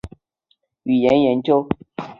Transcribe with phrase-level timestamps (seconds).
[0.01, 0.09] 语料库
[0.83, 1.69] 语言学的语言研究。